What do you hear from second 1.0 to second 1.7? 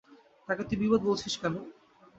বলছিস কেন?